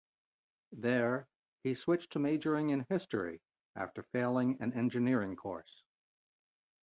There, 0.71 1.27
he 1.63 1.75
switched 1.75 2.13
to 2.13 2.17
majoring 2.17 2.71
in 2.71 2.87
History 2.89 3.39
after 3.75 4.01
failing 4.01 4.57
an 4.59 4.73
engineering 4.73 5.35
course. 5.35 5.83